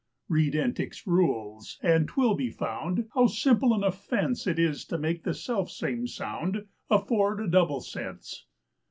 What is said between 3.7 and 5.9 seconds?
an offence It is to make the self